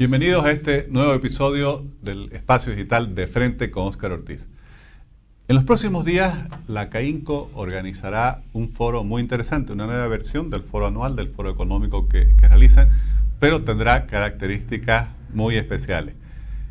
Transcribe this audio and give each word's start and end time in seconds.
Bienvenidos 0.00 0.46
a 0.46 0.50
este 0.50 0.86
nuevo 0.88 1.12
episodio 1.12 1.84
del 2.00 2.32
Espacio 2.32 2.72
Digital 2.72 3.14
de 3.14 3.26
Frente 3.26 3.70
con 3.70 3.86
Óscar 3.86 4.12
Ortiz. 4.12 4.48
En 5.46 5.56
los 5.56 5.64
próximos 5.64 6.06
días, 6.06 6.34
la 6.68 6.88
CAINCO 6.88 7.50
organizará 7.52 8.40
un 8.54 8.70
foro 8.70 9.04
muy 9.04 9.20
interesante, 9.20 9.74
una 9.74 9.84
nueva 9.84 10.08
versión 10.08 10.48
del 10.48 10.62
foro 10.62 10.86
anual, 10.86 11.16
del 11.16 11.28
foro 11.28 11.50
económico 11.50 12.08
que, 12.08 12.34
realizan, 12.40 12.88
pero 13.40 13.62
tendrá 13.62 14.06
características 14.06 15.08
muy 15.34 15.56
especiales. 15.56 16.14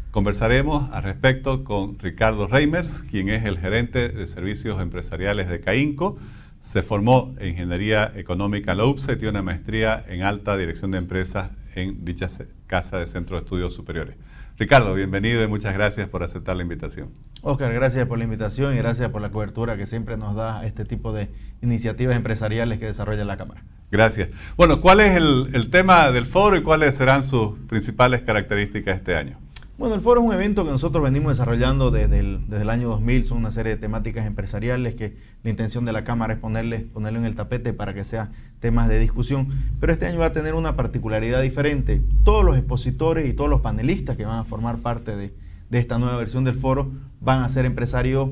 Conversaremos 0.09 0.91
al 0.91 1.03
respecto 1.03 1.63
con 1.63 1.99
Ricardo 1.99 2.47
Reimers, 2.47 3.03
quien 3.03 3.29
es 3.29 3.45
el 3.45 3.59
gerente 3.59 4.09
de 4.09 4.25
servicios 4.25 4.81
empresariales 4.81 5.49
de 5.49 5.59
CAINCO. 5.59 6.17
Se 6.63 6.81
formó 6.81 7.35
en 7.37 7.49
Ingeniería 7.49 8.11
Económica 8.15 8.71
en 8.71 8.79
la 8.79 8.85
UPSE, 8.85 9.17
tiene 9.17 9.29
una 9.29 9.43
maestría 9.43 10.03
en 10.07 10.23
alta 10.23 10.57
dirección 10.57 10.89
de 10.89 10.97
empresas 10.97 11.51
en 11.75 12.05
dicha 12.05 12.27
Casa 12.67 12.97
de 12.99 13.07
Centro 13.07 13.37
de 13.37 13.43
Estudios 13.43 13.73
Superiores. 13.73 14.15
Ricardo, 14.57 14.93
bienvenido 14.93 15.41
y 15.43 15.47
muchas 15.47 15.73
gracias 15.73 16.09
por 16.09 16.21
aceptar 16.21 16.55
la 16.55 16.63
invitación. 16.63 17.11
Oscar, 17.41 17.73
gracias 17.73 18.05
por 18.07 18.17
la 18.17 18.25
invitación 18.25 18.73
y 18.73 18.77
gracias 18.77 19.09
por 19.09 19.21
la 19.21 19.31
cobertura 19.31 19.77
que 19.77 19.85
siempre 19.85 20.17
nos 20.17 20.35
da 20.35 20.65
este 20.65 20.83
tipo 20.83 21.13
de 21.13 21.29
iniciativas 21.61 22.17
empresariales 22.17 22.77
que 22.77 22.85
desarrolla 22.85 23.23
la 23.23 23.37
Cámara. 23.37 23.63
Gracias. 23.89 24.29
Bueno, 24.57 24.81
¿cuál 24.81 24.99
es 24.99 25.15
el, 25.15 25.49
el 25.53 25.69
tema 25.69 26.11
del 26.11 26.25
foro 26.25 26.57
y 26.57 26.61
cuáles 26.61 26.95
serán 26.95 27.23
sus 27.23 27.57
principales 27.67 28.21
características 28.21 28.97
este 28.97 29.15
año? 29.15 29.39
Bueno, 29.79 29.95
el 29.95 30.01
foro 30.01 30.19
es 30.19 30.27
un 30.27 30.33
evento 30.33 30.65
que 30.65 30.71
nosotros 30.71 31.01
venimos 31.01 31.31
desarrollando 31.31 31.89
desde 31.89 32.19
el, 32.19 32.41
desde 32.49 32.63
el 32.63 32.69
año 32.69 32.89
2000, 32.89 33.23
son 33.23 33.37
una 33.37 33.49
serie 33.49 33.75
de 33.75 33.77
temáticas 33.77 34.27
empresariales 34.27 34.95
que 34.95 35.15
la 35.41 35.51
intención 35.51 35.85
de 35.85 35.93
la 35.93 36.03
Cámara 36.03 36.33
es 36.33 36.39
ponerle, 36.39 36.79
ponerlo 36.79 37.19
en 37.19 37.23
el 37.23 37.35
tapete 37.35 37.71
para 37.71 37.93
que 37.93 38.03
sea 38.03 38.29
temas 38.59 38.89
de 38.89 38.99
discusión, 38.99 39.47
pero 39.79 39.93
este 39.93 40.05
año 40.05 40.19
va 40.19 40.25
a 40.25 40.33
tener 40.33 40.53
una 40.53 40.75
particularidad 40.75 41.41
diferente. 41.41 42.01
Todos 42.25 42.43
los 42.43 42.57
expositores 42.57 43.25
y 43.25 43.31
todos 43.31 43.49
los 43.49 43.61
panelistas 43.61 44.17
que 44.17 44.25
van 44.25 44.39
a 44.39 44.43
formar 44.43 44.79
parte 44.79 45.15
de, 45.15 45.33
de 45.69 45.79
esta 45.79 45.97
nueva 45.97 46.17
versión 46.17 46.43
del 46.43 46.55
foro 46.55 46.91
van 47.21 47.41
a 47.43 47.47
ser 47.47 47.63
empresarios 47.63 48.31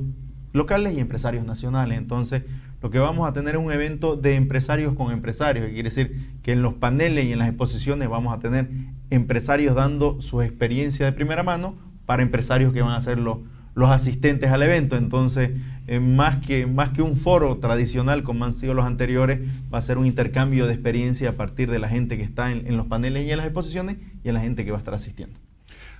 locales 0.51 0.95
y 0.95 0.99
empresarios 0.99 1.45
nacionales. 1.45 1.97
Entonces, 1.97 2.43
lo 2.81 2.91
que 2.91 2.99
vamos 2.99 3.27
a 3.27 3.33
tener 3.33 3.55
es 3.55 3.61
un 3.61 3.71
evento 3.71 4.15
de 4.15 4.35
empresarios 4.35 4.93
con 4.93 5.11
empresarios, 5.11 5.65
que 5.65 5.73
quiere 5.73 5.89
decir 5.89 6.37
que 6.43 6.51
en 6.51 6.61
los 6.61 6.75
paneles 6.75 7.25
y 7.25 7.31
en 7.31 7.39
las 7.39 7.47
exposiciones 7.47 8.07
vamos 8.07 8.33
a 8.33 8.39
tener 8.39 8.69
empresarios 9.09 9.75
dando 9.75 10.21
su 10.21 10.41
experiencia 10.41 11.05
de 11.05 11.11
primera 11.11 11.43
mano 11.43 11.75
para 12.05 12.21
empresarios 12.21 12.73
que 12.73 12.81
van 12.81 12.91
a 12.91 13.01
ser 13.01 13.17
los, 13.17 13.39
los 13.73 13.89
asistentes 13.89 14.51
al 14.51 14.61
evento. 14.61 14.95
Entonces, 14.95 15.51
eh, 15.87 15.99
más, 15.99 16.45
que, 16.45 16.67
más 16.67 16.89
que 16.89 17.01
un 17.01 17.15
foro 17.15 17.57
tradicional 17.57 18.23
como 18.23 18.45
han 18.45 18.53
sido 18.53 18.75
los 18.75 18.85
anteriores, 18.85 19.39
va 19.73 19.79
a 19.79 19.81
ser 19.81 19.97
un 19.97 20.05
intercambio 20.05 20.67
de 20.67 20.73
experiencia 20.73 21.29
a 21.29 21.33
partir 21.33 21.71
de 21.71 21.79
la 21.79 21.89
gente 21.89 22.15
que 22.15 22.23
está 22.23 22.51
en, 22.51 22.77
los 22.77 22.85
paneles 22.87 23.25
y 23.25 23.31
en 23.31 23.37
las 23.37 23.47
exposiciones 23.47 23.97
y 24.23 24.27
en 24.27 24.35
la 24.35 24.41
gente 24.41 24.65
que 24.65 24.71
va 24.71 24.77
a 24.77 24.79
estar 24.79 24.93
asistiendo. 24.93 25.39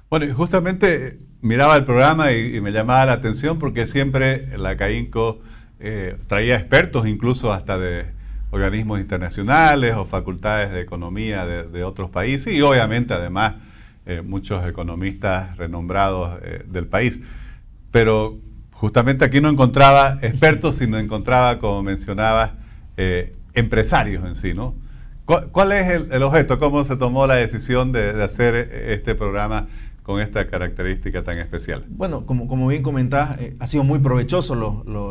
Bueno, 0.10 0.32
justamente 0.34 1.18
miraba 1.42 1.76
el 1.76 1.86
programa 1.86 2.32
y, 2.32 2.56
y 2.56 2.62
me 2.62 2.72
llamaba 2.72 3.08
la 3.08 3.14
atención 3.14 3.58
porque 3.58 3.88
siempre 3.88 4.58
la 4.58 4.78
CAINCO 4.78 5.42
eh, 5.80 6.18
traía 6.28 6.56
expertos 6.56 7.08
incluso 7.08 7.54
hasta 7.54 7.78
de 7.78 8.08
organismos 8.50 9.00
internacionales 9.00 9.94
o 9.96 10.06
facultades 10.06 10.72
de 10.72 10.82
economía 10.82 11.46
de, 11.46 11.84
otros 11.84 12.10
países 12.10 12.54
y 12.54 12.62
obviamente 12.62 13.14
además 13.14 13.56
eh, 14.06 14.22
muchos 14.22 14.66
economistas 14.66 15.56
renombrados 15.58 16.40
eh, 16.42 16.64
del 16.68 16.88
país. 16.88 17.20
Pero 17.92 18.40
justamente 18.72 19.26
aquí 19.26 19.40
no 19.40 19.50
encontraba 19.50 20.18
expertos, 20.22 20.76
sino 20.76 20.98
encontraba, 20.98 21.60
como 21.60 21.84
mencionaba, 21.84 22.56
empresarios 23.54 24.26
en 24.26 24.36
sí, 24.36 24.56
¿no? 24.56 24.76
¿Cuál, 25.26 25.72
es 25.74 25.88
el, 26.10 26.24
objeto? 26.24 26.58
¿Cómo 26.58 26.84
se 26.86 26.96
tomó 26.96 27.28
la 27.28 27.36
decisión 27.36 27.92
de, 27.92 28.14
de 28.14 28.24
hacer 28.24 28.56
este 28.56 29.14
programa 29.14 29.68
con 30.08 30.22
esta 30.22 30.48
característica 30.48 31.22
tan 31.22 31.38
especial? 31.38 31.84
Bueno, 31.90 32.26
como, 32.26 32.68
bien 32.68 32.82
comentás, 32.82 33.42
eh, 33.42 33.58
ha 33.60 33.68
sido 33.68 33.84
muy 33.84 34.00
provechoso 34.00 34.54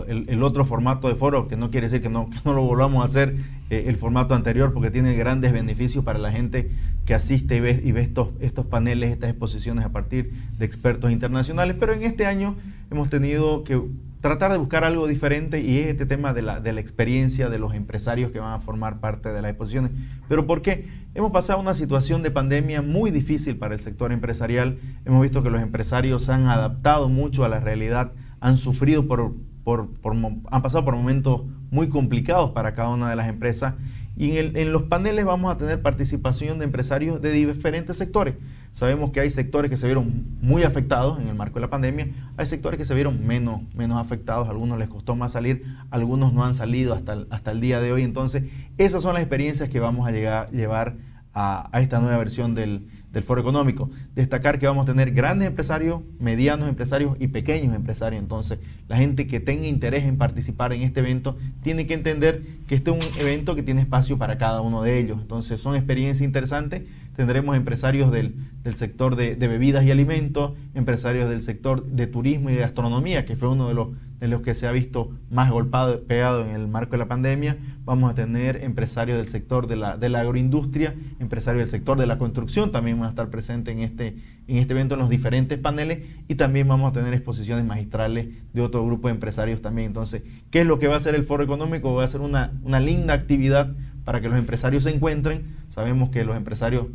el, 0.08 0.42
otro 0.42 0.64
formato 0.64 1.06
de 1.08 1.14
foro, 1.16 1.48
que 1.48 1.56
no 1.58 1.70
quiere 1.70 1.88
decir 1.88 2.00
que 2.00 2.08
no, 2.08 2.30
no 2.46 2.54
lo 2.54 2.62
volvamos 2.62 3.02
a 3.02 3.04
hacer 3.04 3.36
eh, 3.68 3.84
el 3.88 3.98
formato 3.98 4.34
anterior, 4.34 4.72
porque 4.72 4.90
tiene 4.90 5.14
grandes 5.14 5.52
beneficios 5.52 6.02
para 6.02 6.18
la 6.18 6.32
gente 6.32 6.70
que 7.04 7.12
asiste 7.12 7.56
y 7.56 7.60
ve, 7.60 7.82
y 7.84 7.92
ve 7.92 8.00
estos, 8.00 8.30
estos 8.40 8.64
paneles, 8.64 9.12
estas 9.12 9.28
exposiciones 9.28 9.84
a 9.84 9.90
partir 9.90 10.32
de 10.58 10.64
expertos 10.64 11.12
internacionales. 11.12 11.76
Pero 11.78 11.92
en 11.92 12.02
este 12.02 12.24
año 12.24 12.56
hemos 12.90 13.10
tenido 13.10 13.64
que 13.64 13.78
tratar 14.20 14.52
de 14.52 14.58
buscar 14.58 14.84
algo 14.84 15.06
diferente 15.06 15.60
y 15.60 15.78
es 15.78 15.88
este 15.88 16.06
tema 16.06 16.32
de 16.32 16.42
la, 16.42 16.60
de 16.60 16.72
la, 16.72 16.80
experiencia 16.80 17.48
de 17.48 17.58
los 17.58 17.74
empresarios 17.74 18.30
que 18.30 18.40
van 18.40 18.52
a 18.52 18.60
formar 18.60 19.00
parte 19.00 19.30
de 19.30 19.42
las 19.42 19.50
exposiciones. 19.50 19.92
Pero 20.28 20.46
¿por 20.46 20.62
qué? 20.62 20.88
Hemos 21.14 21.32
pasado 21.32 21.60
una 21.60 21.74
situación 21.74 22.22
de 22.22 22.30
pandemia 22.30 22.82
muy 22.82 23.10
difícil 23.10 23.56
para 23.56 23.74
el 23.74 23.80
sector 23.80 24.12
empresarial. 24.12 24.78
Hemos 25.04 25.22
visto 25.22 25.42
que 25.42 25.50
los 25.50 25.62
empresarios 25.62 26.24
se 26.24 26.32
han 26.32 26.46
adaptado 26.46 27.08
mucho 27.08 27.44
a 27.44 27.48
la 27.48 27.60
realidad, 27.60 28.12
han 28.40 28.56
sufrido 28.56 29.06
por, 29.06 29.34
por, 29.64 29.88
por 30.00 30.14
han 30.14 30.62
pasado 30.62 30.84
por 30.84 30.96
momentos 30.96 31.42
muy 31.70 31.88
complicados 31.88 32.50
para 32.50 32.74
cada 32.74 32.90
una 32.90 33.10
de 33.10 33.16
las 33.16 33.28
empresas 33.28 33.74
y 34.16 34.38
en, 34.38 34.72
los 34.72 34.84
paneles 34.84 35.26
vamos 35.26 35.54
a 35.54 35.58
tener 35.58 35.82
participación 35.82 36.58
de 36.58 36.64
empresarios 36.64 37.20
de 37.20 37.32
diferentes 37.32 37.98
sectores. 37.98 38.34
Sabemos 38.72 39.10
que 39.10 39.20
hay 39.20 39.30
sectores 39.30 39.70
que 39.70 39.76
se 39.76 39.86
vieron 39.86 40.38
muy 40.40 40.62
afectados 40.62 41.20
en 41.20 41.28
el 41.28 41.34
marco 41.34 41.56
de 41.56 41.62
la 41.62 41.70
pandemia, 41.70 42.08
hay 42.36 42.46
sectores 42.46 42.78
que 42.78 42.84
se 42.84 42.94
vieron 42.94 43.26
menos, 43.26 43.60
menos 43.74 43.98
afectados, 43.98 44.48
algunos 44.48 44.78
les 44.78 44.88
costó 44.88 45.16
más 45.16 45.32
salir, 45.32 45.64
algunos 45.90 46.32
no 46.32 46.44
han 46.44 46.54
salido 46.54 46.94
hasta 46.94 47.12
el, 47.12 47.26
hasta 47.30 47.52
el 47.52 47.60
día 47.60 47.80
de 47.80 47.92
hoy. 47.92 48.02
Entonces, 48.02 48.44
esas 48.78 49.02
son 49.02 49.14
las 49.14 49.22
experiencias 49.22 49.68
que 49.68 49.80
vamos 49.80 50.06
a 50.06 50.12
llegar, 50.12 50.50
llevar 50.50 50.96
a 51.38 51.68
esta 51.82 52.00
nueva 52.00 52.16
versión 52.16 52.54
del, 52.54 52.88
del 53.16 53.24
Foro 53.24 53.40
Económico. 53.40 53.88
Destacar 54.14 54.58
que 54.58 54.66
vamos 54.66 54.82
a 54.82 54.92
tener 54.92 55.10
grandes 55.10 55.48
empresarios, 55.48 56.02
medianos 56.20 56.68
empresarios 56.68 57.16
y 57.18 57.28
pequeños 57.28 57.74
empresarios. 57.74 58.22
Entonces, 58.22 58.58
la 58.88 58.98
gente 58.98 59.26
que 59.26 59.40
tenga 59.40 59.66
interés 59.66 60.04
en 60.04 60.18
participar 60.18 60.74
en 60.74 60.82
este 60.82 61.00
evento 61.00 61.38
tiene 61.62 61.86
que 61.86 61.94
entender 61.94 62.42
que 62.68 62.74
este 62.74 62.90
es 62.90 62.96
un 62.96 63.20
evento 63.22 63.54
que 63.54 63.62
tiene 63.62 63.80
espacio 63.80 64.18
para 64.18 64.36
cada 64.36 64.60
uno 64.60 64.82
de 64.82 64.98
ellos. 64.98 65.18
Entonces, 65.22 65.58
son 65.60 65.76
experiencias 65.76 66.26
interesantes. 66.26 66.82
Tendremos 67.16 67.56
empresarios 67.56 68.12
del, 68.12 68.34
sector 68.74 69.16
de, 69.16 69.34
de 69.34 69.48
bebidas 69.48 69.82
y 69.86 69.90
alimentos, 69.90 70.52
empresarios 70.74 71.30
del 71.30 71.40
sector 71.40 71.86
de 71.86 72.06
turismo 72.06 72.50
y 72.50 72.52
de 72.52 72.60
gastronomía, 72.60 73.24
que 73.24 73.34
fue 73.34 73.48
uno 73.48 73.66
de 73.68 73.72
los 73.72 73.88
de 74.20 74.28
los 74.28 74.40
que 74.40 74.54
se 74.54 74.66
ha 74.66 74.72
visto 74.72 75.10
más 75.30 75.50
golpeado 75.50 76.02
pegado 76.04 76.44
en 76.44 76.50
el 76.50 76.68
marco 76.68 76.92
de 76.92 76.98
la 76.98 77.08
pandemia. 77.08 77.58
Vamos 77.84 78.10
a 78.10 78.14
tener 78.14 78.62
empresarios 78.62 79.18
del 79.18 79.28
sector 79.28 79.66
de 79.66 79.76
la, 79.76 79.96
de 79.96 80.08
la 80.08 80.20
agroindustria, 80.20 80.94
empresarios 81.18 81.62
del 81.62 81.68
sector 81.68 81.98
de 81.98 82.06
la 82.06 82.18
construcción, 82.18 82.72
también 82.72 82.98
van 82.98 83.06
a 83.06 83.10
estar 83.10 83.28
presentes 83.28 83.74
en 83.74 83.80
este, 83.80 84.16
en 84.48 84.56
este 84.56 84.72
evento 84.72 84.94
en 84.94 85.00
los 85.00 85.10
diferentes 85.10 85.58
paneles 85.58 86.00
y 86.28 86.36
también 86.36 86.68
vamos 86.68 86.90
a 86.90 86.92
tener 86.92 87.12
exposiciones 87.14 87.64
magistrales 87.64 88.28
de 88.52 88.62
otro 88.62 88.84
grupo 88.86 89.08
de 89.08 89.14
empresarios 89.14 89.60
también. 89.62 89.88
Entonces, 89.88 90.22
¿qué 90.50 90.62
es 90.62 90.66
lo 90.66 90.78
que 90.78 90.88
va 90.88 90.94
a 90.94 90.98
hacer 90.98 91.14
el 91.14 91.24
Foro 91.24 91.44
Económico? 91.44 91.94
Va 91.94 92.04
a 92.04 92.08
ser 92.08 92.20
una, 92.20 92.52
una 92.62 92.80
linda 92.80 93.14
actividad 93.14 93.74
para 94.04 94.20
que 94.20 94.28
los 94.28 94.38
empresarios 94.38 94.84
se 94.84 94.90
encuentren. 94.90 95.56
Sabemos 95.68 96.10
que 96.10 96.24
los 96.24 96.36
empresarios 96.36 96.86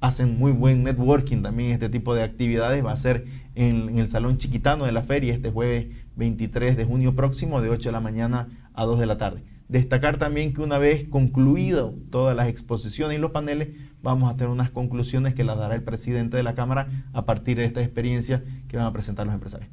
hacen 0.00 0.38
muy 0.38 0.50
buen 0.52 0.82
networking 0.82 1.42
también 1.42 1.70
este 1.70 1.88
tipo 1.88 2.14
de 2.14 2.22
actividades. 2.22 2.84
Va 2.84 2.92
a 2.92 2.96
ser 2.96 3.26
en, 3.54 3.88
en, 3.88 3.98
el 3.98 4.08
Salón 4.08 4.38
Chiquitano 4.38 4.84
de 4.84 4.92
la 4.92 5.02
feria 5.02 5.34
este 5.34 5.50
jueves 5.50 5.86
23 6.18 6.76
de 6.76 6.84
junio 6.84 7.14
próximo 7.14 7.62
de 7.62 7.70
8 7.70 7.88
de 7.88 7.92
la 7.92 8.00
mañana 8.00 8.48
a 8.74 8.84
2 8.84 9.00
de 9.00 9.06
la 9.06 9.16
tarde. 9.16 9.42
Destacar 9.68 10.18
también 10.18 10.52
que 10.52 10.60
una 10.60 10.78
vez 10.78 11.08
concluido 11.08 11.94
todas 12.10 12.34
las 12.34 12.48
exposiciones 12.48 13.16
y 13.16 13.20
los 13.20 13.30
paneles, 13.30 13.68
vamos 14.02 14.30
a 14.30 14.36
tener 14.36 14.50
unas 14.50 14.70
conclusiones 14.70 15.34
que 15.34 15.44
las 15.44 15.58
dará 15.58 15.74
el 15.74 15.82
presidente 15.82 16.36
de 16.36 16.42
la 16.42 16.54
Cámara 16.54 16.88
a 17.12 17.24
partir 17.24 17.58
de 17.58 17.66
esta 17.66 17.82
experiencia 17.82 18.42
que 18.68 18.76
van 18.76 18.86
a 18.86 18.92
presentar 18.92 19.26
los 19.26 19.34
empresarios. 19.34 19.70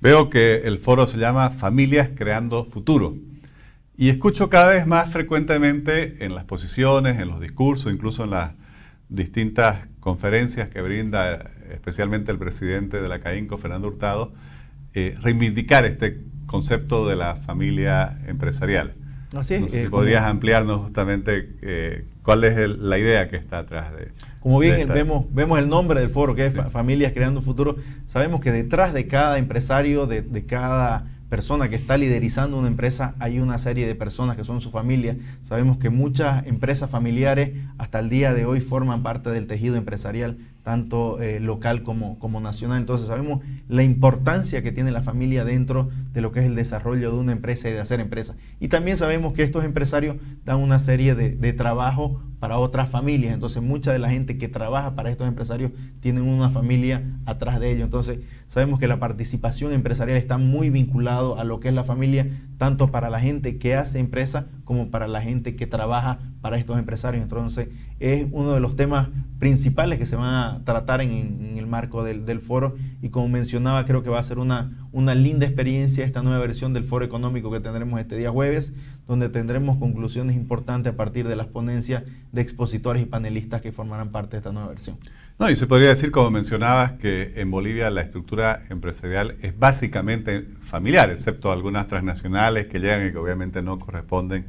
Veo 0.00 0.30
que 0.30 0.62
el 0.64 0.78
foro 0.78 1.06
se 1.06 1.18
llama 1.18 1.50
Familias 1.50 2.10
Creando 2.14 2.64
Futuro. 2.64 3.16
Y 3.96 4.08
escucho 4.08 4.50
cada 4.50 4.68
vez 4.72 4.86
más 4.86 5.10
frecuentemente 5.10 6.24
en 6.24 6.34
las 6.34 6.44
posiciones, 6.44 7.20
en 7.20 7.28
los 7.28 7.40
discursos, 7.40 7.92
incluso 7.92 8.24
en 8.24 8.30
las 8.30 8.52
distintas 9.08 9.88
conferencias 10.00 10.68
que 10.68 10.82
brinda 10.82 11.52
especialmente 11.70 12.32
el 12.32 12.38
presidente 12.38 13.00
de 13.00 13.08
la 13.08 13.20
CAINCO, 13.20 13.58
Fernando 13.58 13.88
Hurtado, 13.88 14.32
eh, 14.94 15.16
reivindicar 15.20 15.84
este 15.84 16.20
concepto 16.46 17.08
de 17.08 17.16
la 17.16 17.36
familia 17.36 18.18
empresarial. 18.26 18.94
Así 19.34 19.54
es. 19.54 19.72
si 19.72 19.78
eh, 19.78 19.90
podrías 19.90 20.24
ampliarnos 20.24 20.82
justamente 20.82 21.56
eh, 21.62 22.04
cuál 22.22 22.44
es 22.44 22.68
la 22.68 22.98
idea 22.98 23.28
que 23.30 23.36
está 23.36 23.58
atrás 23.58 23.92
de. 23.92 24.12
Como 24.40 24.58
bien 24.58 24.86
vemos, 24.88 25.26
vemos 25.32 25.58
el 25.58 25.68
nombre 25.68 26.00
del 26.00 26.10
foro, 26.10 26.34
que 26.34 26.46
es 26.46 26.54
Familias 26.70 27.12
Creando 27.12 27.40
un 27.40 27.46
Futuro. 27.46 27.76
Sabemos 28.06 28.40
que 28.40 28.50
detrás 28.50 28.92
de 28.92 29.06
cada 29.06 29.38
empresario, 29.38 30.06
de, 30.06 30.20
de 30.20 30.44
cada 30.44 31.06
persona 31.32 31.70
que 31.70 31.76
está 31.76 31.96
liderizando 31.96 32.58
una 32.58 32.68
empresa, 32.68 33.14
hay 33.18 33.38
una 33.38 33.56
serie 33.56 33.86
de 33.86 33.94
personas 33.94 34.36
que 34.36 34.44
son 34.44 34.60
su 34.60 34.70
familia. 34.70 35.16
Sabemos 35.42 35.78
que 35.78 35.88
muchas 35.88 36.46
empresas 36.46 36.90
familiares 36.90 37.52
hasta 37.78 38.00
el 38.00 38.10
día 38.10 38.34
de 38.34 38.44
hoy 38.44 38.60
forman 38.60 39.02
parte 39.02 39.30
del 39.30 39.46
tejido 39.46 39.76
empresarial, 39.76 40.36
tanto 40.62 41.20
eh, 41.20 41.40
local 41.40 41.82
como, 41.82 42.18
como 42.18 42.40
nacional. 42.40 42.78
Entonces 42.78 43.06
sabemos 43.06 43.40
la 43.68 43.82
importancia 43.82 44.62
que 44.62 44.72
tiene 44.72 44.90
la 44.90 45.02
familia 45.02 45.44
dentro 45.44 45.90
de 46.12 46.20
lo 46.20 46.32
que 46.32 46.40
es 46.40 46.46
el 46.46 46.54
desarrollo 46.54 47.12
de 47.12 47.18
una 47.18 47.32
empresa 47.32 47.68
y 47.68 47.72
de 47.72 47.80
hacer 47.80 48.00
empresa. 48.00 48.36
Y 48.60 48.68
también 48.68 48.96
sabemos 48.96 49.32
que 49.32 49.42
estos 49.42 49.64
empresarios 49.64 50.16
dan 50.44 50.58
una 50.58 50.78
serie 50.78 51.14
de, 51.14 51.30
de 51.30 51.52
trabajo 51.52 52.22
para 52.42 52.58
otras 52.58 52.88
familias. 52.88 53.34
Entonces, 53.34 53.62
mucha 53.62 53.92
de 53.92 54.00
la 54.00 54.10
gente 54.10 54.36
que 54.36 54.48
trabaja 54.48 54.96
para 54.96 55.12
estos 55.12 55.28
empresarios 55.28 55.70
tienen 56.00 56.24
una 56.24 56.50
familia 56.50 57.02
atrás 57.24 57.60
de 57.60 57.70
ellos. 57.70 57.84
Entonces, 57.84 58.18
sabemos 58.48 58.80
que 58.80 58.88
la 58.88 58.98
participación 58.98 59.72
empresarial 59.72 60.18
está 60.18 60.38
muy 60.38 60.68
vinculado 60.68 61.38
a 61.38 61.44
lo 61.44 61.60
que 61.60 61.68
es 61.68 61.74
la 61.74 61.84
familia, 61.84 62.26
tanto 62.58 62.90
para 62.90 63.10
la 63.10 63.20
gente 63.20 63.58
que 63.58 63.76
hace 63.76 64.00
empresa 64.00 64.46
como 64.64 64.90
para 64.90 65.06
la 65.06 65.22
gente 65.22 65.54
que 65.54 65.68
trabaja 65.68 66.18
para 66.42 66.58
estos 66.58 66.78
empresarios. 66.78 67.22
Entonces, 67.22 67.68
es 68.00 68.26
uno 68.32 68.52
de 68.52 68.60
los 68.60 68.76
temas 68.76 69.08
principales 69.38 69.98
que 69.98 70.06
se 70.06 70.16
van 70.16 70.34
a 70.34 70.64
tratar 70.64 71.00
en, 71.00 71.56
el 71.56 71.66
marco 71.66 72.02
del, 72.02 72.26
del, 72.26 72.40
foro. 72.40 72.74
Y 73.00 73.08
como 73.08 73.28
mencionaba, 73.28 73.86
creo 73.86 74.02
que 74.02 74.10
va 74.10 74.18
a 74.18 74.24
ser 74.24 74.38
una, 74.38 74.88
una 74.90 75.14
linda 75.14 75.46
experiencia 75.46 76.04
esta 76.04 76.22
nueva 76.22 76.40
versión 76.40 76.74
del 76.74 76.82
foro 76.82 77.04
económico 77.04 77.50
que 77.50 77.60
tendremos 77.60 78.00
este 78.00 78.16
día 78.16 78.30
jueves, 78.30 78.72
donde 79.06 79.28
tendremos 79.28 79.78
conclusiones 79.78 80.36
importantes 80.36 80.92
a 80.92 80.96
partir 80.96 81.28
de 81.28 81.36
las 81.36 81.46
ponencias 81.46 82.02
de 82.32 82.42
expositores 82.42 83.02
y 83.02 83.06
panelistas 83.06 83.60
que 83.60 83.70
formarán 83.70 84.10
parte 84.10 84.32
de 84.32 84.38
esta 84.38 84.52
nueva 84.52 84.68
versión. 84.68 84.98
No, 85.38 85.48
y 85.48 85.56
se 85.56 85.66
podría 85.66 85.88
decir, 85.88 86.10
como 86.10 86.30
mencionabas, 86.30 86.92
que 86.92 87.34
en 87.36 87.50
Bolivia 87.50 87.90
la 87.90 88.02
estructura 88.02 88.62
empresarial 88.68 89.36
es 89.42 89.56
básicamente 89.56 90.46
familiar, 90.62 91.10
excepto 91.10 91.52
algunas 91.52 91.86
transnacionales 91.86 92.66
que 92.66 92.80
llegan 92.80 93.06
y 93.06 93.12
que 93.12 93.18
obviamente 93.18 93.62
no 93.62 93.78
corresponden 93.78 94.46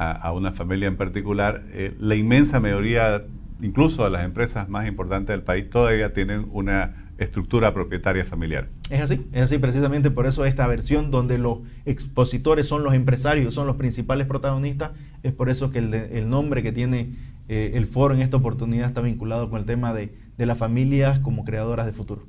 a, 0.00 0.32
una 0.32 0.50
familia 0.50 0.88
en 0.88 0.96
particular. 0.96 1.60
Eh, 1.72 1.94
la 1.98 2.14
inmensa 2.14 2.58
mayoría, 2.58 3.22
incluso 3.60 4.04
de 4.04 4.10
las 4.10 4.24
empresas 4.24 4.68
más 4.68 4.88
importantes 4.88 5.34
del 5.34 5.42
país, 5.42 5.68
todavía 5.68 6.14
tienen 6.14 6.46
una 6.52 7.10
estructura 7.18 7.74
propietaria 7.74 8.24
familiar. 8.24 8.68
Es 8.88 9.02
así, 9.02 9.26
es 9.32 9.42
así 9.42 9.58
precisamente 9.58 10.10
por 10.10 10.26
eso 10.26 10.46
esta 10.46 10.66
versión 10.66 11.10
donde 11.10 11.36
los 11.36 11.58
expositores 11.84 12.66
son 12.66 12.82
los 12.82 12.94
empresarios, 12.94 13.52
son 13.52 13.66
los 13.66 13.76
principales 13.76 14.26
protagonistas, 14.26 14.92
es 15.22 15.34
por 15.34 15.50
eso 15.50 15.70
que 15.70 15.80
el, 15.80 16.30
nombre 16.30 16.62
que 16.62 16.72
tiene 16.72 17.10
eh, 17.48 17.72
el 17.74 17.86
foro 17.86 18.14
en 18.14 18.22
esta 18.22 18.38
oportunidad 18.38 18.88
está 18.88 19.02
vinculado 19.02 19.50
con 19.50 19.60
el 19.60 19.66
tema 19.66 19.92
de, 19.92 20.14
de 20.38 20.46
las 20.46 20.56
familias 20.56 21.18
como 21.18 21.44
creadoras 21.44 21.84
de 21.84 21.92
futuro. 21.92 22.24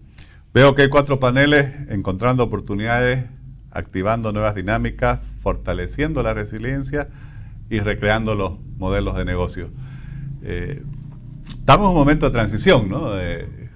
Veo 0.54 0.76
que 0.76 0.82
hay 0.82 0.90
cuatro 0.90 1.22
paneles 1.22 1.74
encontrando 1.88 2.44
oportunidades, 2.44 3.24
activando 3.72 4.34
nuevas 4.34 4.56
dinámicas, 4.56 5.26
fortaleciendo 5.40 6.22
la 6.22 6.34
resiliencia 6.34 7.08
y 7.72 7.80
recreando 7.80 8.36
los 8.36 8.60
modelos 8.78 9.18
de 9.18 9.26
negocio. 9.26 9.70
Eh, 10.44 10.84
estamos 11.48 11.86
en 11.86 11.92
un 11.94 11.98
momento 11.98 12.28
de 12.28 12.32
transición, 12.34 12.90
¿no? 12.90 13.10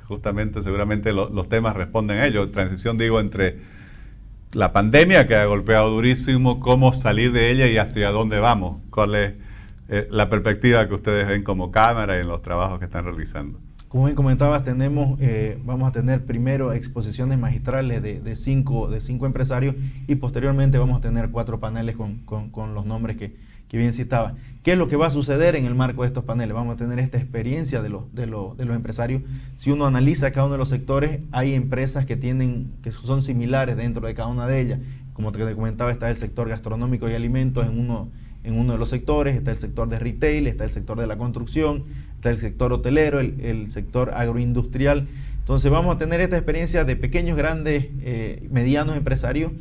justamente 0.04 0.62
seguramente 0.62 1.14
los 1.14 1.50
temas 1.50 1.76
responden 1.76 2.20
a 2.20 2.28
ello. 2.28 2.50
Transición, 2.50 2.98
digo, 2.98 3.20
entre 3.20 3.58
la 4.52 4.74
pandemia 4.74 5.28
que 5.28 5.36
ha 5.36 5.46
golpeado 5.46 5.90
durísimo, 5.90 6.60
cómo 6.60 6.94
salir 6.94 7.32
de 7.32 7.52
ella 7.52 7.68
y 7.68 7.78
hacia 7.78 8.12
dónde 8.12 8.40
vamos. 8.40 8.82
¿Cuál 8.90 9.16
es 9.16 9.34
eh, 9.88 10.08
la 10.12 10.30
perspectiva 10.30 10.88
que 10.88 10.94
ustedes 10.94 11.28
ven 11.28 11.44
como 11.44 11.72
cámara 11.72 12.18
y 12.18 12.22
en 12.22 12.28
los 12.28 12.42
trabajos 12.42 12.80
que 12.80 12.86
están 12.86 13.06
realizando? 13.06 13.60
Como 13.88 14.06
bien 14.06 14.16
comentabas, 14.16 14.66
tenemos, 14.66 15.18
eh, 15.22 15.58
vamos 15.64 15.88
a 15.88 15.92
tener 15.94 16.26
primero 16.26 16.74
exposiciones 16.74 17.40
magistrales 17.40 18.02
de, 18.02 18.36
cinco, 18.36 18.90
de 18.90 19.00
cinco 19.00 19.26
empresarios 19.26 19.76
y 20.06 20.16
posteriormente 20.16 20.78
vamos 20.78 20.98
a 20.98 21.02
tener 21.02 21.30
cuatro 21.30 21.62
paneles 21.62 21.96
con, 21.96 22.18
con 22.26 22.74
los 22.74 22.86
nombres 22.86 23.16
que, 23.16 23.36
que 23.68 23.78
bien 23.78 23.94
citaba. 23.94 24.36
¿Qué 24.64 24.72
es 24.72 24.78
lo 24.80 24.88
que 24.88 24.96
va 24.96 25.08
a 25.08 25.12
suceder 25.12 25.56
en 25.56 25.66
el 25.66 25.76
marco 25.76 26.02
de 26.02 26.08
estos 26.08 26.24
paneles? 26.24 26.56
Vamos 26.56 26.74
a 26.74 26.78
tener 26.78 26.98
esta 26.98 27.20
experiencia 27.20 27.84
de 27.84 27.90
los, 27.90 28.14
de, 28.16 28.24
de 28.24 28.66
los 28.66 28.76
empresarios. 28.76 29.22
Si 29.58 29.70
uno 29.70 29.86
analiza 29.86 30.32
cada 30.32 30.48
uno 30.48 30.54
de 30.54 30.58
los 30.58 30.70
sectores, 30.70 31.20
hay 31.32 31.54
empresas 31.54 32.08
que, 32.08 32.18
tienen, 32.18 32.72
que 32.82 32.92
son 32.92 33.22
similares 33.22 33.78
dentro 33.78 34.08
de 34.08 34.16
cada 34.16 34.28
una 34.28 34.48
de 34.48 34.62
ellas. 34.62 34.80
Como 35.14 35.32
te 35.32 35.54
comentaba, 35.54 35.92
está 35.92 36.10
el 36.10 36.18
sector 36.18 36.50
gastronómico 36.50 37.08
y 37.08 37.14
alimentos 37.14 37.66
en 37.66 37.80
uno, 37.80 38.10
en 38.44 38.58
uno 38.60 38.74
de 38.74 38.80
los 38.80 38.90
sectores, 38.90 39.36
está 39.36 39.52
el 39.52 39.60
sector 39.60 39.88
de 39.88 40.00
retail, 40.00 40.48
está 40.48 40.64
el 40.64 40.72
sector 40.72 41.00
de 41.00 41.08
la 41.08 41.18
construcción, 41.18 41.84
está 42.16 42.32
el 42.32 42.38
sector 42.38 42.74
hotelero, 42.74 43.20
el, 43.20 43.70
sector 43.70 44.14
agroindustrial. 44.16 45.08
Entonces 45.40 45.72
vamos 45.72 45.96
a 45.96 46.00
tener 46.00 46.22
esta 46.22 46.38
experiencia 46.38 46.86
de 46.86 46.96
pequeños, 46.96 47.38
grandes, 47.38 47.86
eh, 48.02 48.48
medianos 48.52 48.98
empresarios, 48.98 49.52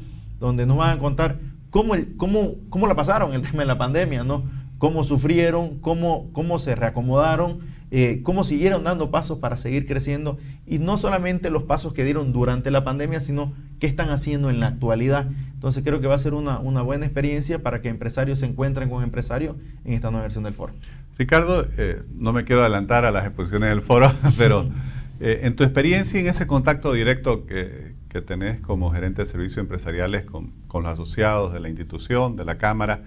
donde 0.41 0.67
nos 0.67 0.79
van 0.79 0.97
a 0.97 0.99
contar 0.99 1.39
cómo, 1.75 1.97
cómo, 2.17 2.55
cómo 2.71 2.87
la 2.87 2.95
pasaron 2.95 3.35
el 3.35 3.43
tema 3.51 3.63
de 3.63 3.67
la 3.67 3.77
pandemia, 3.77 4.23
¿no? 4.23 4.45
Cómo 4.79 5.03
sufrieron, 5.03 5.81
cómo, 5.81 6.31
cómo 6.33 6.61
se 6.61 6.77
reacomodaron, 6.77 7.59
eh, 7.91 8.21
cómo 8.23 8.45
siguieron 8.45 8.85
dando 8.85 9.11
pasos 9.11 9.39
para 9.39 9.57
seguir 9.57 9.85
creciendo 9.85 10.39
y 10.69 10.79
no 10.79 10.99
solamente 10.99 11.51
los 11.51 11.65
pasos 11.65 11.93
que 11.93 12.05
dieron 12.05 12.33
durante 12.33 12.71
la 12.71 12.85
pandemia, 12.85 13.19
sino 13.19 13.55
qué 13.81 13.89
están 13.89 14.11
haciendo 14.11 14.51
en 14.51 14.61
la 14.61 14.69
actualidad. 14.69 15.27
Entonces 15.55 15.83
creo 15.83 16.01
que 16.01 16.07
va 16.07 16.15
a 16.15 16.19
ser 16.21 16.35
una, 16.35 16.61
una 16.61 16.83
buena 16.83 17.07
experiencia 17.07 17.61
para 17.61 17.83
que 17.83 17.89
empresarios 17.89 18.39
se 18.39 18.47
encuentren 18.47 18.89
con 18.89 19.03
empresarios 19.03 19.57
en 19.85 19.95
esta 19.95 20.13
nueva 20.13 20.23
versión 20.23 20.45
del 20.45 20.55
foro. 20.55 20.75
Ricardo, 21.19 21.67
eh, 21.77 22.03
no 22.15 22.33
me 22.33 22.45
quiero 22.45 22.61
adelantar 22.61 23.05
a 23.05 23.11
las 23.11 23.27
exposiciones 23.27 23.71
del 23.71 23.83
foro, 23.83 24.13
pero 24.39 24.69
eh, 25.19 25.41
en 25.43 25.57
tu 25.57 25.65
experiencia 25.65 26.21
en 26.21 26.29
ese 26.29 26.47
contacto 26.47 26.93
directo 26.93 27.47
que, 27.47 27.95
que 28.15 28.23
tenés 28.23 28.61
como 28.61 28.93
gerente 28.93 29.23
de 29.23 29.27
servicios 29.27 29.59
empresariales 29.59 30.25
con, 30.25 30.53
los 30.73 30.87
asociados 30.87 31.53
de 31.53 31.59
la 31.59 31.69
institución, 31.69 32.37
de 32.37 32.45
la 32.45 32.59
Cámara. 32.59 33.03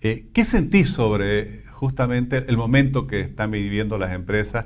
Eh, 0.00 0.28
¿Qué 0.32 0.46
sentís 0.46 0.88
sobre 0.88 1.64
justamente 1.66 2.46
el 2.48 2.56
momento 2.56 3.06
que 3.06 3.20
están 3.20 3.50
viviendo 3.50 3.98
las 3.98 4.14
empresas 4.14 4.64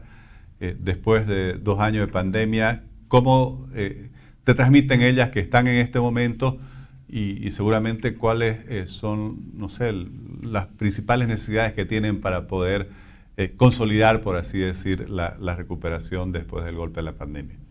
eh, 0.61 0.77
después 0.79 1.27
de 1.27 1.55
dos 1.55 1.81
años 1.81 2.07
de 2.07 2.13
pandemia? 2.13 2.85
¿Cómo 3.09 3.67
eh, 3.75 4.11
te 4.45 4.55
transmiten 4.55 5.03
ellas 5.03 5.31
que 5.31 5.41
están 5.41 5.67
en 5.67 5.79
este 5.79 5.99
momento? 5.99 6.61
Y, 7.09 7.51
seguramente 7.51 8.15
cuáles 8.15 8.91
son, 8.91 9.59
no 9.59 9.69
sé, 9.69 9.93
las 10.43 10.67
principales 10.67 11.27
necesidades 11.27 11.73
que 11.73 11.85
tienen 11.85 12.21
para 12.21 12.47
poder 12.47 12.91
consolidar, 13.57 14.21
por 14.21 14.37
así 14.37 14.59
decir, 14.59 15.09
la 15.11 15.57
recuperación 15.57 16.33
después 16.33 16.65
del 16.65 16.77
golpe 16.77 16.97
de 16.97 17.03
la 17.05 17.13
pandemia. 17.13 17.64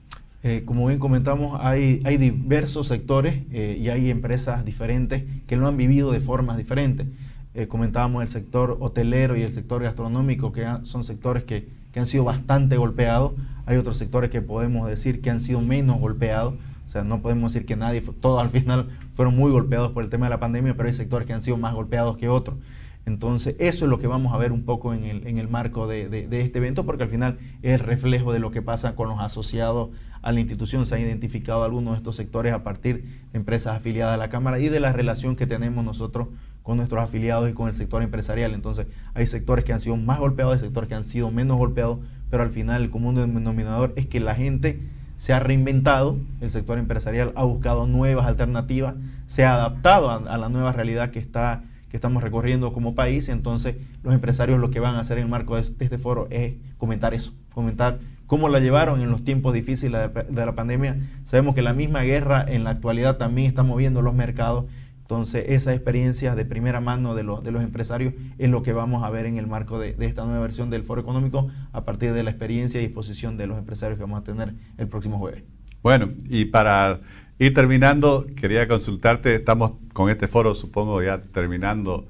Eh, 0.45 0.63
como 0.65 0.87
bien 0.87 0.99
comentamos, 0.99 1.57
hay, 1.63 2.01
hay 2.03 2.17
diversos 2.17 2.89
sectores 2.89 3.43
eh, 3.51 3.77
y 3.79 3.87
hay 3.87 4.09
empresas 4.09 4.65
diferentes 4.65 5.23
que 5.47 5.55
lo 5.55 5.67
han 5.67 5.77
vivido 5.77 6.11
de 6.11 6.19
formas 6.19 6.57
diferentes. 6.57 7.07
Eh, 7.53 7.67
comentábamos 7.67 8.23
el 8.23 8.27
sector 8.27 8.75
hotelero 8.81 9.37
y 9.37 9.41
el 9.43 9.53
sector 9.53 9.81
gastronómico, 9.81 10.51
que 10.51 10.67
son 10.83 11.05
sectores 11.05 11.45
que, 11.45 11.69
que, 11.93 11.99
han 12.01 12.07
sido 12.07 12.25
bastante 12.25 12.75
golpeados. 12.75 13.31
Hay 13.65 13.77
otros 13.77 13.97
sectores 13.97 14.31
que 14.31 14.41
podemos 14.41 14.89
decir 14.89 15.21
que 15.21 15.29
han 15.29 15.39
sido 15.39 15.61
menos 15.61 15.99
golpeados. 16.01 16.55
O 16.89 16.91
sea, 16.91 17.05
no 17.05 17.21
podemos 17.21 17.53
decir 17.53 17.65
que 17.65 17.77
nadie, 17.77 18.01
todos 18.01 18.41
al 18.41 18.49
final 18.49 18.89
fueron 19.15 19.37
muy 19.37 19.49
golpeados 19.49 19.93
por 19.93 20.03
el 20.03 20.09
tema 20.09 20.25
de 20.25 20.31
la 20.31 20.41
pandemia, 20.41 20.75
pero 20.75 20.89
hay 20.89 20.93
sectores 20.93 21.25
que 21.25 21.33
han 21.33 21.41
sido 21.41 21.55
más 21.55 21.73
golpeados 21.73 22.17
que 22.17 22.27
otros. 22.27 22.57
Entonces, 23.05 23.55
eso 23.60 23.86
es 23.86 23.89
lo 23.89 24.00
que 24.00 24.07
vamos 24.07 24.33
a 24.33 24.38
ver 24.38 24.51
un 24.51 24.63
poco 24.63 24.93
en 24.93 25.03
el, 25.03 25.27
en 25.27 25.38
el 25.38 25.50
marco 25.50 25.88
de, 25.88 26.07
de, 26.07 26.41
este 26.41 26.60
evento, 26.60 26.86
porque 26.86 27.03
al 27.03 27.10
final 27.10 27.38
es 27.62 27.81
reflejo 27.81 28.31
de 28.31 28.39
lo 28.39 28.51
que 28.51 28.62
pasa 28.62 28.95
con 28.95 29.10
los 29.10 29.19
asociados 29.19 29.89
a 30.22 30.31
la 30.31 30.39
institución. 30.39 30.86
Se 30.86 30.95
han 30.95 31.01
identificado 31.01 31.63
algunos 31.63 31.93
de 31.93 31.98
estos 31.98 32.15
sectores 32.15 32.53
a 32.53 32.63
partir 32.63 33.03
de 33.31 33.38
empresas 33.38 33.75
afiliadas 33.75 34.13
a 34.13 34.17
la 34.17 34.29
Cámara 34.29 34.60
y 34.60 34.69
de 34.69 34.79
la 34.79 34.93
relación 34.93 35.36
que 35.36 35.48
tenemos 35.48 35.83
nosotros 35.83 36.29
con 36.63 36.77
nuestros 36.77 37.03
afiliados 37.03 37.50
y 37.50 37.53
con 37.53 37.67
el 37.67 37.75
sector 37.75 38.01
empresarial. 38.01 38.53
Entonces, 38.53 38.88
hay 39.13 39.27
sectores 39.27 39.65
que 39.65 39.74
han 39.74 39.81
sido 39.81 39.98
más 39.98 40.19
golpeados, 40.19 40.55
hay 40.55 40.60
sectores 40.62 40.88
que 40.88 40.95
han 40.95 41.03
sido 41.03 41.29
menos 41.29 41.57
golpeados, 41.57 42.00
pero 42.29 42.43
al 42.43 42.51
final 42.51 42.83
el 42.83 42.89
común 42.89 43.15
denominador 43.15 43.93
es 43.98 44.07
que 44.07 44.22
la 44.22 44.33
gente 44.33 44.81
se 45.17 45.33
ha 45.33 45.39
reinventado, 45.39 46.17
el 46.41 46.50
sector 46.50 46.77
empresarial 46.77 47.33
ha 47.36 47.43
buscado 47.43 47.86
nuevas 47.86 48.27
alternativas, 48.27 48.95
se 49.27 49.45
ha 49.45 49.53
adaptado 49.53 50.10
a, 50.10 50.38
la 50.38 50.50
nueva 50.50 50.74
realidad 50.74 51.12
que 51.12 51.19
está 51.19 51.63
que 51.93 51.97
estamos 51.97 52.23
recorriendo 52.23 52.73
como 52.73 52.95
país. 52.95 53.29
Entonces, 53.29 53.75
los 54.01 54.15
empresarios 54.15 54.59
lo 54.59 54.71
que 54.71 54.79
van 54.79 54.95
a 54.95 55.01
hacer 55.01 55.19
en 55.19 55.25
el 55.25 55.29
marco 55.29 55.57
de 55.57 55.62
este 55.62 56.00
foro 56.00 56.27
es 56.31 56.55
comentar 56.79 57.13
eso, 57.13 57.35
comentar 57.53 58.00
cómo 58.25 58.50
la 58.50 58.59
llevaron 58.59 59.01
en 59.01 59.12
los 59.12 59.23
tiempos 59.23 59.53
difíciles 59.53 60.09
de, 60.12 60.45
la 60.45 60.55
pandemia. 60.55 60.97
Sabemos 61.23 61.53
que 61.53 61.62
la 61.62 61.73
misma 61.73 62.01
guerra 62.01 62.43
en 62.47 62.63
la 62.63 62.71
actualidad 62.71 63.17
también 63.17 63.45
está 63.45 63.62
moviendo 63.62 64.01
los 64.01 64.15
mercados. 64.15 64.65
Entonces, 65.01 65.45
esa 65.50 65.71
experiencia 65.71 66.33
de 66.33 66.45
primera 66.45 66.79
mano 66.79 67.13
de 67.13 67.21
los, 67.21 67.43
de 67.43 67.51
empresarios 67.51 68.15
es 68.39 68.50
lo 68.50 68.63
que 68.63 68.73
vamos 68.73 69.03
a 69.03 69.12
ver 69.12 69.27
en 69.27 69.38
el 69.38 69.45
marco 69.45 69.77
de, 69.77 69.95
esta 70.00 70.25
nueva 70.25 70.39
versión 70.39 70.71
del 70.71 70.81
Foro 70.81 71.00
Económico 71.00 71.50
a 71.73 71.85
partir 71.85 72.12
de 72.13 72.23
la 72.23 72.31
experiencia 72.31 72.81
y 72.81 72.88
disposición 72.88 73.38
de 73.38 73.45
los 73.45 73.59
empresarios 73.59 74.00
que 74.00 74.03
vamos 74.03 74.19
a 74.19 74.23
tener 74.23 74.55
el 74.79 74.88
próximo 74.88 75.19
jueves. 75.19 75.43
Bueno, 75.83 76.11
y 76.29 76.45
para 76.45 77.01
ir 77.39 77.53
terminando, 77.53 78.25
quería 78.37 78.69
consultarte, 78.69 79.35
estamos 79.35 79.73
con 79.91 80.09
este 80.09 80.29
foro, 80.29 80.55
supongo, 80.55 81.03
ya 81.03 81.21
terminando 81.21 82.07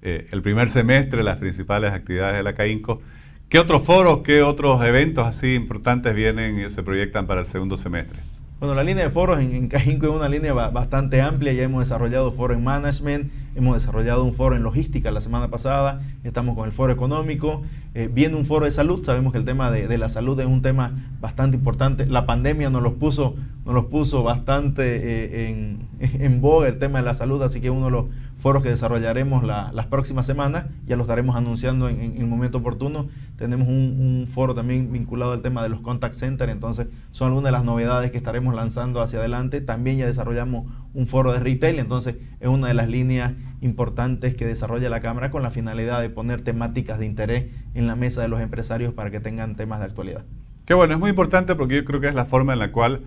eh, 0.00 0.26
el 0.32 0.40
primer 0.40 0.70
semestre, 0.70 1.22
las 1.22 1.38
principales 1.38 1.92
actividades 1.92 2.38
de 2.38 2.42
la 2.42 2.54
CAINCO. 2.54 3.02
¿Qué 3.50 3.58
otros 3.58 3.82
foros, 3.82 4.20
qué 4.24 4.42
otros 4.42 4.82
eventos 4.84 5.26
así 5.26 5.54
importantes 5.54 6.14
vienen 6.14 6.60
y 6.60 6.70
se 6.70 6.82
proyectan 6.82 7.26
para 7.26 7.40
el 7.40 7.46
segundo 7.46 7.76
semestre? 7.76 8.20
Bueno, 8.58 8.74
la 8.74 8.84
línea 8.84 9.04
de 9.04 9.10
foros 9.10 9.38
en, 9.38 9.54
en 9.54 9.70
es 9.70 10.02
una 10.02 10.28
línea 10.28 10.54
bastante 10.54 11.20
amplia. 11.20 11.52
Ya 11.52 11.64
hemos 11.64 11.80
desarrollado 11.80 12.32
foro 12.32 12.54
en 12.54 12.64
management, 12.64 13.30
hemos 13.54 13.74
desarrollado 13.74 14.24
un 14.24 14.32
foro 14.32 14.56
en 14.56 14.62
logística 14.62 15.10
la 15.10 15.20
semana 15.20 15.48
pasada, 15.48 16.02
estamos 16.24 16.56
con 16.56 16.66
el 16.66 16.72
foro 16.72 16.92
económico, 16.92 17.62
eh, 17.94 18.08
viene 18.12 18.36
un 18.36 18.44
foro 18.44 18.66
de 18.66 18.72
salud. 18.72 19.04
Sabemos 19.04 19.32
que 19.32 19.38
el 19.38 19.44
tema 19.44 19.70
de, 19.70 19.98
la 19.98 20.08
salud 20.08 20.38
es 20.40 20.46
un 20.46 20.62
tema 20.62 20.92
bastante 21.20 21.56
importante. 21.56 22.06
La 22.06 22.26
pandemia 22.26 22.70
nos 22.70 22.82
los 22.82 22.94
puso, 22.94 23.34
nos 23.64 23.74
los 23.74 23.86
puso 23.86 24.22
bastante 24.22 24.82
eh, 24.84 25.48
en, 25.48 25.88
en, 26.00 26.40
boga 26.40 26.68
el 26.68 26.78
tema 26.78 26.98
de 26.98 27.04
la 27.04 27.14
salud, 27.14 27.42
así 27.42 27.60
que 27.60 27.70
uno 27.70 27.86
de 27.86 27.92
los 27.92 28.04
foros 28.40 28.62
que 28.62 28.70
desarrollaremos 28.70 29.44
las 29.44 29.86
próximas 29.86 30.26
semanas, 30.26 30.66
ya 30.86 30.96
los 30.96 31.04
estaremos 31.04 31.36
anunciando 31.36 31.88
en, 31.88 32.16
el 32.16 32.26
momento 32.26 32.58
oportuno. 32.58 33.08
Tenemos 33.36 33.68
un, 33.68 34.26
foro 34.32 34.54
también 34.54 34.90
vinculado 34.92 35.32
al 35.32 35.42
tema 35.42 35.62
de 35.62 35.68
los 35.68 35.80
contact 35.80 36.14
centers, 36.14 36.50
entonces 36.50 36.88
son 37.12 37.28
algunas 37.28 37.48
de 37.48 37.52
las 37.52 37.64
novedades 37.64 38.10
que 38.10 38.16
estaremos 38.16 38.54
lanzando 38.54 39.00
hacia 39.00 39.18
adelante. 39.18 39.60
También 39.60 39.98
ya 39.98 40.06
desarrollamos 40.06 40.66
un 40.94 41.06
foro 41.06 41.32
de 41.32 41.40
retail, 41.40 41.78
entonces 41.78 42.16
es 42.40 42.48
una 42.48 42.68
de 42.68 42.74
las 42.74 42.88
líneas 42.88 43.34
importantes 43.60 44.34
que 44.34 44.46
desarrolla 44.46 44.88
la 44.88 45.00
Cámara 45.00 45.30
con 45.30 45.42
la 45.42 45.50
finalidad 45.50 46.00
de 46.00 46.08
poner 46.08 46.40
temáticas 46.40 46.98
de 46.98 47.06
interés 47.06 47.46
en 47.74 47.86
la 47.86 47.94
mesa 47.94 48.22
de 48.22 48.28
los 48.28 48.40
empresarios 48.40 48.94
para 48.94 49.10
que 49.10 49.20
tengan 49.20 49.54
temas 49.54 49.80
de 49.80 49.86
actualidad. 49.86 50.24
Qué 50.64 50.74
bueno, 50.74 50.94
es 50.94 51.00
muy 51.00 51.10
importante 51.10 51.54
porque 51.56 51.76
yo 51.76 51.84
creo 51.84 52.00
que 52.00 52.08
es 52.08 52.14
la 52.14 52.24
forma 52.24 52.54
en 52.54 52.58
la 52.58 52.72
cual 52.72 53.02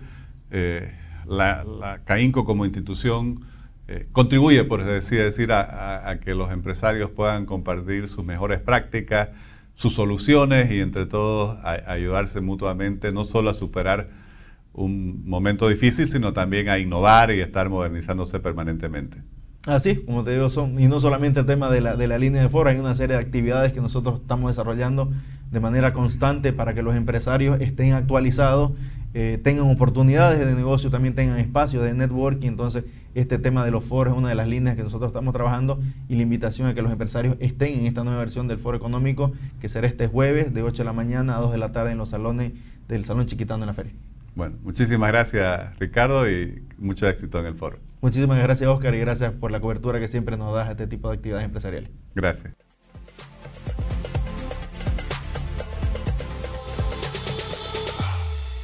eh, 0.50 0.92
la, 1.26 1.64
la 1.64 2.04
CAINCO 2.04 2.44
como 2.44 2.64
institución 2.64 3.40
eh, 3.86 4.06
contribuye, 4.12 4.64
por 4.64 4.82
decir, 4.82 5.20
decir 5.20 5.52
a, 5.52 6.18
que 6.24 6.34
los 6.34 6.50
empresarios 6.50 7.10
puedan 7.10 7.44
compartir 7.44 8.08
sus 8.08 8.24
mejores 8.24 8.60
prácticas, 8.60 9.28
sus 9.74 9.94
soluciones 9.94 10.70
y 10.70 10.80
entre 10.80 11.06
todos 11.06 11.58
ayudarse 11.64 12.40
mutuamente, 12.40 13.12
no 13.12 13.24
solo 13.24 13.50
a 13.50 13.54
superar 13.54 14.08
un 14.72 15.28
momento 15.28 15.68
difícil, 15.68 16.08
sino 16.08 16.32
también 16.32 16.68
a 16.68 16.78
innovar 16.78 17.30
y 17.30 17.40
estar 17.40 17.68
modernizándose 17.68 18.40
permanentemente. 18.40 19.18
Así, 19.66 19.96
como 19.96 20.24
te 20.24 20.32
digo, 20.32 20.50
son, 20.50 20.78
y 20.78 20.88
no 20.88 21.00
solamente 21.00 21.40
el 21.40 21.46
tema 21.46 21.70
de 21.70 21.80
la, 21.80 21.96
de 21.96 22.06
la 22.06 22.18
línea 22.18 22.42
de 22.42 22.48
foro, 22.48 22.70
hay 22.70 22.78
una 22.78 22.94
serie 22.94 23.16
de 23.16 23.22
actividades 23.22 23.72
que 23.72 23.80
nosotros 23.80 24.20
estamos 24.20 24.50
desarrollando 24.50 25.10
de 25.50 25.60
manera 25.60 25.92
constante 25.92 26.52
para 26.52 26.74
que 26.74 26.82
los 26.82 26.94
empresarios 26.94 27.60
estén 27.60 27.92
actualizados 27.92 28.72
eh, 29.14 29.40
tengan 29.42 29.70
oportunidades 29.70 30.40
de 30.40 30.54
negocio, 30.54 30.90
también 30.90 31.14
tengan 31.14 31.38
espacio 31.38 31.80
de 31.80 31.94
networking. 31.94 32.48
Entonces, 32.48 32.84
este 33.14 33.38
tema 33.38 33.64
de 33.64 33.70
los 33.70 33.84
foros 33.84 34.14
es 34.14 34.18
una 34.18 34.28
de 34.28 34.34
las 34.34 34.48
líneas 34.48 34.76
que 34.76 34.82
nosotros 34.82 35.08
estamos 35.10 35.32
trabajando 35.32 35.80
y 36.08 36.16
la 36.16 36.22
invitación 36.22 36.66
a 36.66 36.74
que 36.74 36.82
los 36.82 36.90
empresarios 36.90 37.36
estén 37.38 37.78
en 37.78 37.86
esta 37.86 38.02
nueva 38.02 38.18
versión 38.18 38.48
del 38.48 38.58
foro 38.58 38.76
económico, 38.76 39.32
que 39.60 39.68
será 39.68 39.86
este 39.86 40.08
jueves 40.08 40.52
de 40.52 40.62
8 40.62 40.78
de 40.78 40.84
la 40.84 40.92
mañana 40.92 41.36
a 41.36 41.40
2 41.40 41.52
de 41.52 41.58
la 41.58 41.70
tarde 41.72 41.92
en 41.92 41.98
los 41.98 42.10
salones 42.10 42.52
del 42.88 43.04
Salón 43.04 43.26
Chiquitano 43.26 43.62
en 43.62 43.68
la 43.68 43.74
Feria. 43.74 43.92
Bueno, 44.34 44.56
muchísimas 44.64 45.12
gracias 45.12 45.78
Ricardo 45.78 46.28
y 46.28 46.64
mucho 46.78 47.08
éxito 47.08 47.38
en 47.38 47.46
el 47.46 47.54
foro. 47.54 47.78
Muchísimas 48.00 48.42
gracias 48.42 48.68
Oscar 48.68 48.94
y 48.94 48.98
gracias 48.98 49.32
por 49.32 49.52
la 49.52 49.60
cobertura 49.60 50.00
que 50.00 50.08
siempre 50.08 50.36
nos 50.36 50.52
das 50.52 50.68
a 50.68 50.72
este 50.72 50.88
tipo 50.88 51.08
de 51.08 51.14
actividades 51.14 51.44
empresariales. 51.44 51.90
Gracias. 52.16 52.63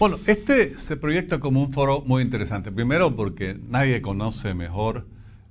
Bueno, 0.00 0.18
este 0.26 0.78
se 0.78 0.96
proyecta 0.96 1.40
como 1.40 1.62
un 1.62 1.74
foro 1.74 2.02
muy 2.06 2.22
interesante. 2.22 2.72
Primero 2.72 3.14
porque 3.16 3.60
nadie 3.68 4.00
conoce 4.00 4.54
mejor 4.54 5.06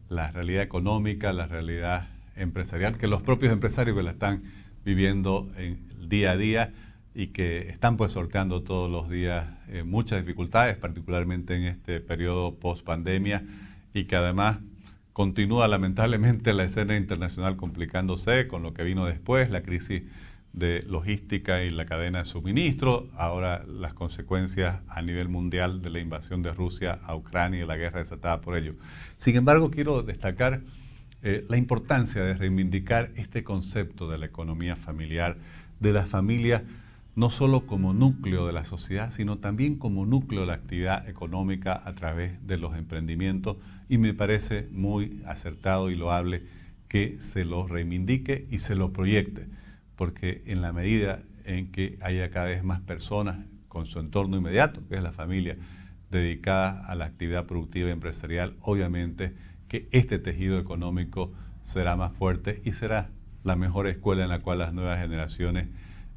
la 0.09 0.31
realidad 0.31 0.63
económica, 0.63 1.33
la 1.33 1.45
realidad 1.45 2.07
empresarial, 2.35 2.97
que 2.97 3.05
los 3.05 3.21
propios 3.21 3.53
empresarios 3.53 3.95
que 3.95 4.01
la 4.01 4.09
están 4.09 4.41
viviendo 4.83 5.47
en 5.55 6.09
día 6.09 6.31
a 6.31 6.37
día 6.37 6.73
y 7.13 7.27
que 7.27 7.69
están 7.69 7.95
pues 7.95 8.13
sorteando 8.13 8.63
todos 8.63 8.89
los 8.89 9.07
días 9.07 9.45
eh, 9.67 9.83
muchas 9.83 10.25
dificultades, 10.25 10.75
particularmente 10.77 11.55
en 11.55 11.65
este 11.65 11.99
periodo 11.99 12.55
post 12.55 12.83
pandemia 12.83 13.43
y 13.93 14.05
que 14.05 14.15
además 14.15 14.57
continúa 15.13 15.67
lamentablemente 15.67 16.53
la 16.53 16.63
escena 16.63 16.97
internacional 16.97 17.55
complicándose 17.55 18.47
con 18.47 18.63
lo 18.63 18.73
que 18.73 18.81
vino 18.81 19.05
después, 19.05 19.51
la 19.51 19.61
crisis 19.61 20.01
de 20.53 20.83
logística 20.87 21.63
y 21.63 21.69
la 21.69 21.85
cadena 21.85 22.19
de 22.19 22.25
suministro, 22.25 23.07
ahora 23.15 23.63
las 23.67 23.93
consecuencias 23.93 24.79
a 24.87 25.01
nivel 25.01 25.29
mundial 25.29 25.81
de 25.81 25.89
la 25.89 25.99
invasión 25.99 26.41
de 26.41 26.53
Rusia 26.53 26.99
a 27.03 27.15
Ucrania 27.15 27.63
y 27.63 27.67
la 27.67 27.77
guerra 27.77 27.99
desatada 27.99 28.41
por 28.41 28.57
ello. 28.57 28.75
Sin 29.17 29.35
embargo, 29.35 29.69
quiero 29.69 30.01
destacar 30.01 30.61
eh, 31.21 31.45
la 31.49 31.57
importancia 31.57 32.23
de 32.23 32.33
reivindicar 32.33 33.11
este 33.15 33.43
concepto 33.43 34.09
de 34.09 34.17
la 34.17 34.25
economía 34.25 34.75
familiar, 34.75 35.37
de 35.79 35.93
la 35.93 36.05
familia 36.05 36.63
no 37.15 37.29
solo 37.29 37.65
como 37.65 37.93
núcleo 37.93 38.47
de 38.47 38.53
la 38.53 38.63
sociedad, 38.63 39.11
sino 39.11 39.39
también 39.39 39.75
como 39.75 40.05
núcleo 40.05 40.41
de 40.41 40.47
la 40.47 40.53
actividad 40.53 41.09
económica 41.09 41.81
a 41.83 41.93
través 41.93 42.45
de 42.47 42.57
los 42.57 42.77
emprendimientos. 42.77 43.57
Y 43.89 43.97
me 43.97 44.13
parece 44.13 44.69
muy 44.71 45.21
acertado 45.25 45.89
y 45.89 45.95
loable 45.95 46.43
que 46.87 47.21
se 47.21 47.43
lo 47.43 47.67
reivindique 47.67 48.47
y 48.49 48.59
se 48.59 48.75
lo 48.75 48.93
proyecte 48.93 49.47
porque 49.99 50.43
en 50.45 50.61
la 50.61 50.71
medida 50.71 51.23
en 51.43 51.73
que 51.73 51.97
haya 51.99 52.31
cada 52.31 52.45
vez 52.45 52.63
más 52.63 52.79
personas 52.79 53.45
con 53.67 53.85
su 53.85 53.99
entorno 53.99 54.37
inmediato, 54.37 54.87
que 54.87 54.95
es 54.95 55.03
la 55.03 55.11
familia, 55.11 55.57
dedicada 56.09 56.85
a 56.85 56.95
la 56.95 57.03
actividad 57.03 57.47
productiva 57.47 57.89
y 57.89 57.91
empresarial, 57.91 58.55
obviamente 58.61 59.35
que 59.67 59.89
este 59.91 60.17
tejido 60.17 60.57
económico 60.57 61.33
será 61.63 61.97
más 61.97 62.13
fuerte 62.13 62.61
y 62.63 62.71
será 62.71 63.09
la 63.43 63.57
mejor 63.57 63.87
escuela 63.87 64.23
en 64.23 64.29
la 64.29 64.39
cual 64.39 64.59
las 64.59 64.73
nuevas 64.73 65.01
generaciones 65.01 65.67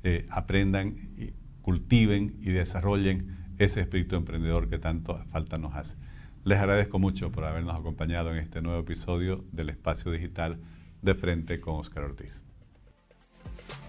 eh, 0.05 0.29
aprendan, 0.31 0.95
y 1.19 1.33
cultiven 1.61 2.37
y 2.41 2.51
desarrollen 2.51 3.37
ese 3.59 3.81
espíritu 3.81 4.15
emprendedor 4.15 4.69
que 4.69 4.79
tanto 4.79 5.25
falta 5.33 5.59
nos 5.59 5.75
hace. 5.75 5.97
Les 6.45 6.61
agradezco 6.61 7.01
mucho 7.01 7.33
por 7.33 7.43
habernos 7.43 7.75
acompañado 7.75 8.31
en 8.31 8.39
este 8.39 8.63
nuevo 8.63 8.79
episodio 8.79 9.45
del 9.51 9.71
Espacio 9.71 10.13
Digital 10.13 10.61
de 11.03 11.17
Frente 11.17 11.61
con 11.61 11.81
Oscar 11.81 12.05
Ortiz. 12.05 12.45